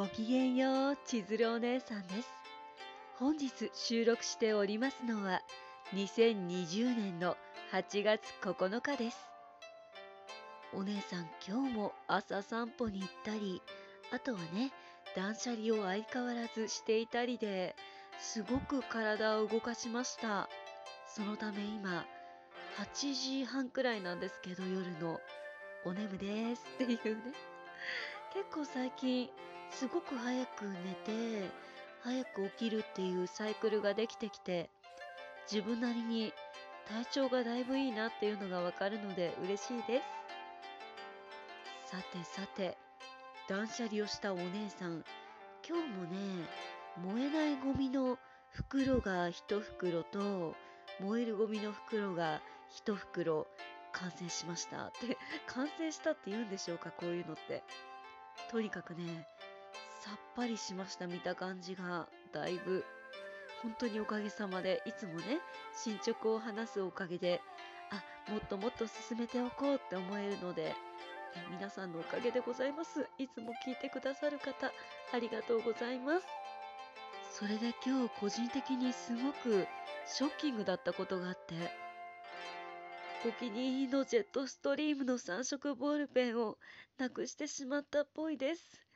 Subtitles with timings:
[0.00, 2.28] ごきげんよう、千鶴お姉さんです。
[3.18, 5.42] 本日収録しておりますのは、
[5.92, 7.36] 2020年の
[7.70, 9.18] 8月9日です。
[10.72, 13.60] お姉さん、今日も朝散歩に行ったり、
[14.10, 14.72] あとはね、
[15.14, 17.76] 断捨離を相変わらずしていたりで、
[18.18, 20.48] すごく体を動かしました。
[21.14, 22.06] そのため今、
[22.94, 25.20] 8時半くらいなんですけど、夜の、
[25.84, 27.22] お眠ですっていうね。
[28.32, 29.28] 結構最近、
[29.70, 31.50] すごく早く寝て、
[32.02, 34.70] 早く起きるっていうサイクルができてきて、
[35.50, 36.32] 自分なりに
[36.88, 40.00] 体調がだいぶいいなっていうのがわかるので嬉しいで
[41.86, 41.90] す。
[41.90, 42.76] さてさて、
[43.48, 45.04] 断捨離をしたお姉さん、
[45.66, 46.18] 今日もね、
[47.02, 48.18] 燃えないゴミの
[48.50, 50.54] 袋が1袋と、
[51.00, 52.42] 燃えるゴミの袋が
[52.84, 53.46] 1袋
[53.92, 57.62] 完成しましたって完成したって言うんでしょうかこういうのって
[58.50, 59.26] とにかくね
[60.00, 62.08] さっぱりしました見た感じが。
[62.32, 62.84] だいぶ。
[63.62, 65.38] 本当におかげさまでいつもね
[65.76, 67.42] 進捗を話すおかげで
[67.90, 70.74] あもっともっと進めておこうって思えるので、
[71.50, 73.06] 皆さんのおかげでございます。
[73.18, 74.72] いつも聞いてくださる方
[75.12, 76.26] ありがとうございます。
[77.32, 79.66] それで今日個人的にすごく
[80.06, 81.54] ショッキングだったことがあって
[83.26, 86.56] お気に入りのジェットストリームの3色ボールペンを
[86.98, 88.89] なくしてしまったっぽいです。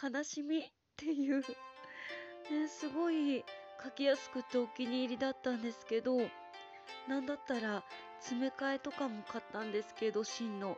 [0.00, 0.62] 悲しみっ
[0.96, 3.44] ていう、ね、すごい
[3.82, 6.18] 書きやすくてお気に入りだったんですけど、
[7.08, 7.84] なんだったら
[8.20, 10.76] 詰め替えとかも買ったんですけど、芯の。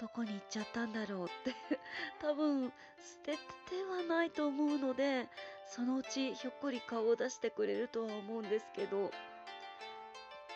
[0.00, 1.54] どこに行っちゃったんだろうって。
[2.22, 3.36] 多分捨て
[3.68, 5.28] てはないと思うので
[5.66, 9.10] そのうちひょっこり顔を出してくれるとは思うんですけど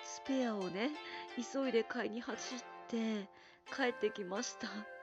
[0.03, 0.91] スペアをね
[1.53, 3.29] 急いで買いに走って
[3.75, 4.94] 帰ってきました。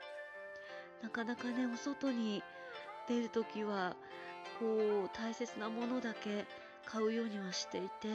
[1.02, 2.42] なかなかねお外に
[3.08, 3.96] 出るときは
[4.58, 6.46] こう大切なものだけ
[6.86, 8.08] 買うようにはしていて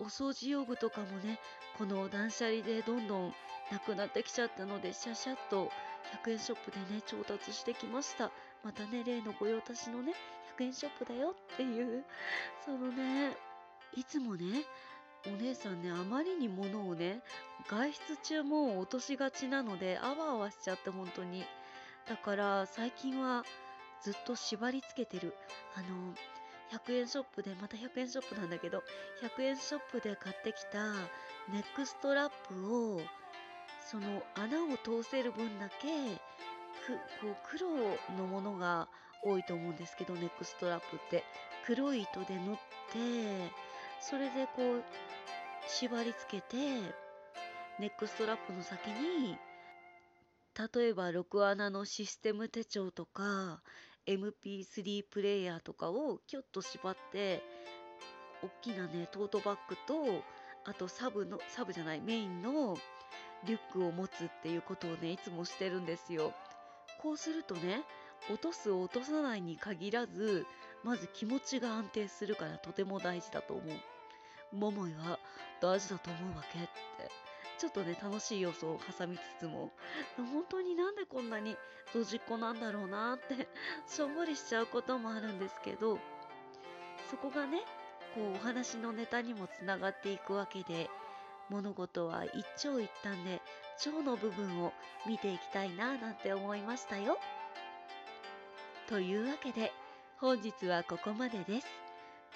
[0.00, 1.38] お掃除用具とかもね
[1.78, 3.34] この断捨離でどんどん
[3.72, 5.70] なくなってきちゃったのでシャシャッと
[6.24, 8.30] 100円ショップでね調達してきました
[8.62, 10.12] またね例の御用達のね
[10.58, 12.04] 100円ショップだよっていう
[12.64, 13.36] そのね
[13.96, 14.64] いつもね
[15.26, 17.22] お姉さんね、あまりに物をね、
[17.66, 21.44] 外出中も落としがちなので、あわあわしちゃって本当に。
[22.08, 23.44] だから最近は
[24.02, 25.34] ずっと縛りつけてる。
[25.74, 26.14] あの、
[26.78, 28.82] 100円ショップで、また100円ショップなんだけど、
[29.22, 30.92] 100円ショップで買ってきた
[31.50, 33.00] ネックストラップを、
[33.90, 36.16] その穴を通せる分だけ、
[36.86, 37.68] 結構黒
[38.18, 38.88] のものが
[39.22, 41.24] 多いと思うんですけど、ネックストラップって。
[41.66, 42.56] 黒い糸で縫っ
[42.92, 43.50] て、
[44.00, 44.84] それでこう
[45.66, 46.56] 縛り付けて
[47.78, 49.38] ネックストラップの先に
[50.56, 53.60] 例えば6穴のシステム手帳とか
[54.06, 57.42] MP3 プレイヤーとかをキュッと縛って
[58.42, 60.22] 大きなねトートバッグと
[60.64, 62.76] あとサブのサブじゃないメインの
[63.46, 66.32] リュックを持つっていうことをねいつもしてるんですよ。
[67.02, 67.82] こうするとね
[68.30, 70.46] 落とす落とさないに限らず
[70.82, 73.76] まず気持ちが安定するからとても大事だと思う。
[74.52, 75.18] 桃井は
[75.60, 77.33] 大事だと思うわけって。
[77.64, 79.72] ちょっとね楽しい要素を挟みつつも
[80.18, 81.56] 本当になんでこんなに
[81.94, 83.48] ドジっ子なんだろうなって
[83.88, 85.98] しょんぼりしちゃうこともあるんですけど
[87.10, 87.62] そこがね
[88.14, 90.90] こうお話のネタにもつながっていくわけで
[91.48, 93.40] 物事は一長一短で
[93.78, 94.74] 長の部分を
[95.06, 97.18] 見ていきたいななんて思いましたよ。
[98.88, 99.72] というわけで
[100.18, 101.66] 本日はここまでです。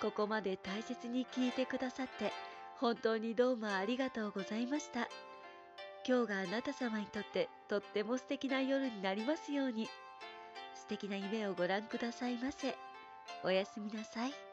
[0.01, 2.33] ここまで大切に聞いてくださって
[2.81, 5.09] 本当にどうもありがとうございました。
[6.07, 9.89] 今日があなた様にとってとっても素敵な夜になりますように。
[10.75, 12.77] 素敵な夢をご覧くださいませ。
[13.45, 14.48] おやすみなさい。